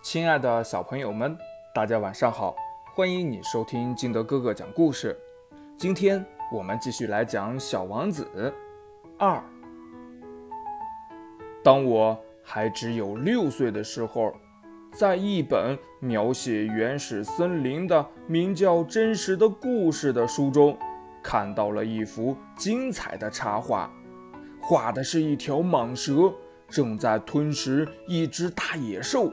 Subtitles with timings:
[0.00, 1.36] 亲爱的小朋友们，
[1.74, 2.54] 大家晚上好！
[2.94, 5.18] 欢迎你收听金德哥哥讲故事。
[5.76, 8.26] 今天我们继续来讲《小王子》
[9.18, 9.42] 二。
[11.64, 14.32] 当我还只有六岁的时候，
[14.92, 20.78] 在一本描写原始森林的名叫《真实的故事》的书中，
[21.22, 23.90] 看到了一幅精彩的插画，
[24.60, 26.32] 画的是一条蟒蛇
[26.68, 29.32] 正在吞食一只大野兽。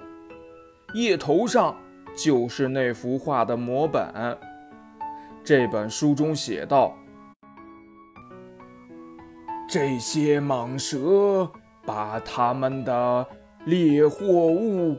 [0.93, 1.75] 叶头上
[2.15, 4.37] 就是那幅画的摹本。
[5.43, 6.95] 这本书中写道
[9.69, 11.49] ：“这些蟒蛇
[11.85, 13.27] 把它们的
[13.65, 14.97] 猎获物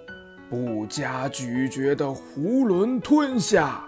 [0.51, 3.85] 不加咀嚼的囫囵吞下，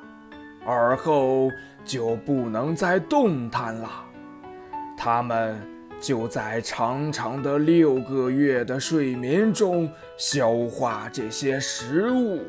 [0.67, 1.51] 而后
[1.85, 3.89] 就不能再动弹了。
[4.97, 5.61] 它们。”
[6.01, 12.43] 就在长长的六个月的睡眠中消化这些食物。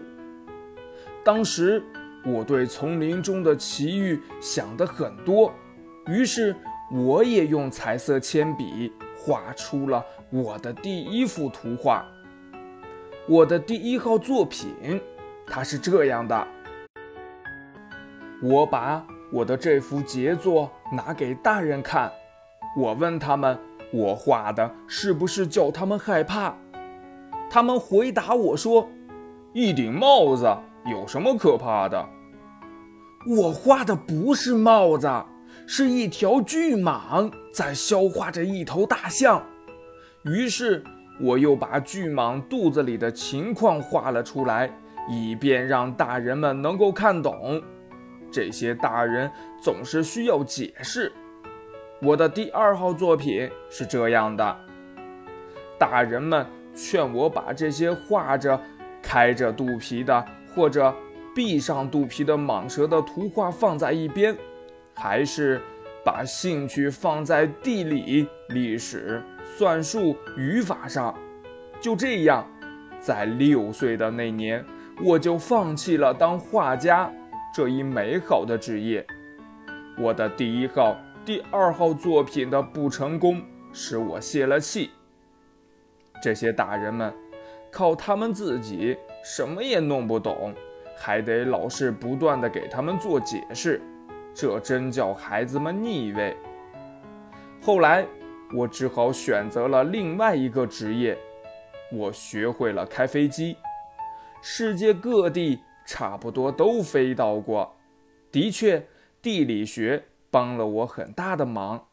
[1.24, 1.82] 当时
[2.26, 5.52] 我对丛林中的奇遇想得很多，
[6.08, 6.56] 于是
[6.92, 12.06] 我也用彩色铅笔画出了我的第一幅图画。
[13.28, 15.00] 我的第一号作品，
[15.46, 16.48] 它是这样的。
[18.42, 22.12] 我把我的这幅杰作拿给大人看。
[22.78, 23.58] 我问他们
[23.92, 26.56] ：“我画的是不是叫他们害怕？”
[27.50, 28.88] 他们回答我说
[29.54, 32.08] ：“一顶帽子有什么可怕的？”
[33.28, 35.10] 我画的不是帽子，
[35.68, 39.44] 是一条巨蟒在消化着一头大象。
[40.24, 40.84] 于是
[41.20, 44.72] 我又把巨蟒肚子里的情况画了出来，
[45.10, 47.62] 以便让大人们能够看懂。
[48.32, 49.30] 这些大人
[49.62, 51.12] 总是需要解释。
[52.02, 54.58] 我的第二号作品是这样的：
[55.78, 58.58] 大人们劝我把这些画着
[59.02, 60.26] 开着肚皮的
[60.56, 60.96] 或者
[61.36, 64.34] 闭上肚皮的蟒蛇的图画放在一边，
[64.96, 65.62] 还是
[66.06, 69.22] 把兴趣放在地理、历史、
[69.58, 71.14] 算术、语法上。
[71.82, 72.48] 就这样，
[73.02, 74.64] 在六岁的那年，
[75.04, 77.12] 我就放弃了当画家
[77.54, 79.06] 这一美好的职业。
[79.98, 80.96] 我的第一号。
[81.30, 83.40] 第二号作品的不成功
[83.72, 84.90] 使我泄了气。
[86.24, 87.14] 这些大人们
[87.72, 90.52] 靠他们自己什么也弄不懂，
[90.98, 93.80] 还得老是不断的给他们做解释，
[94.34, 96.36] 这真叫孩子们腻味。
[97.62, 98.04] 后来
[98.52, 101.16] 我只好选择了另外一个职业，
[101.92, 103.56] 我学会了开飞机，
[104.42, 107.78] 世界各地差不多都飞到过。
[108.32, 108.84] 的确，
[109.22, 110.04] 地理学。
[110.32, 111.88] 帮了我很大的忙，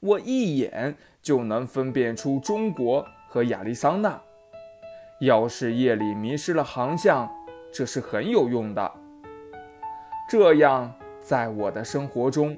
[0.00, 4.20] 我一眼就能分辨出中国和亚利桑那。
[5.20, 7.30] 要是夜里迷失了航向，
[7.72, 8.92] 这是很有用的。
[10.28, 12.56] 这样，在我的生活中，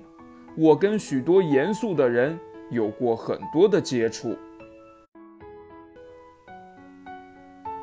[0.57, 2.39] 我跟许多严肃的人
[2.71, 4.37] 有过很多的接触。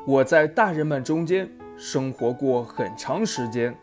[0.06, 3.76] 我在大人们中间生活过很长时间，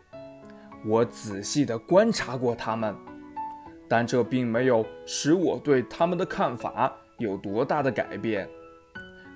[0.84, 2.94] 我仔细地观察过他们。
[3.88, 8.48] 但这并没有使我对他们的看法有多大的改变。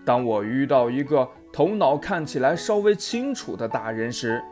[0.04, 4.42] 当我遇到一个头脑看起来稍微清楚的大人时，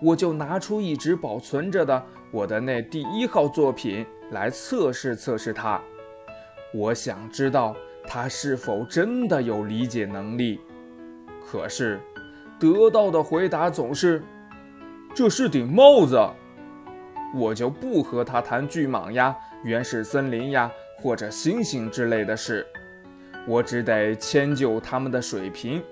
[0.00, 5.80] 我就拿出一直保存着的我的那第一号作品来测试测试他。
[6.72, 7.76] 我想知道
[8.06, 10.60] 他是否真的有理解能力。
[11.46, 12.00] 可是，
[12.58, 14.22] 得到的回答总是
[15.14, 16.18] ：“这是顶帽子。”
[17.34, 22.64] 我就不和他谈巨蟒呀、原始森林呀或者星星之类的事，
[23.46, 25.82] 我只得迁就他们的水平，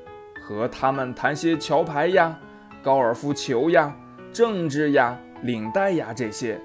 [0.41, 2.39] 和他们谈些桥牌呀、
[2.81, 3.93] 高尔夫球呀、
[4.33, 6.61] 政治呀、领带呀这些。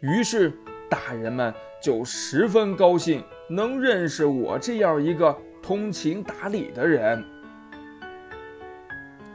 [0.00, 0.50] 于是
[0.88, 1.52] 大人们
[1.82, 7.22] 就十分高兴，能认识我这样一个通情达理的人。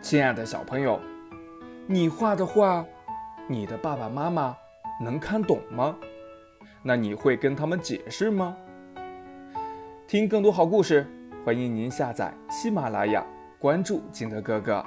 [0.02, 1.00] 亲爱的小朋友，
[1.86, 2.84] 你画的画，
[3.48, 4.58] 你的爸爸妈妈。
[5.04, 5.98] 能看懂吗？
[6.82, 8.56] 那你会跟他们解释吗？
[10.08, 11.06] 听更多好故事，
[11.46, 13.26] 欢迎您下载喜马拉雅，
[13.60, 14.84] 关注金德哥哥。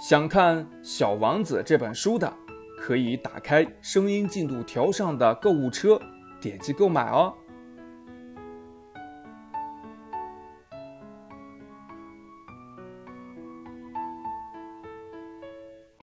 [0.00, 2.32] 想看《小王子》这本书的，
[2.80, 6.00] 可以打开声音进度条上的购物车，
[6.40, 7.32] 点击购买哦。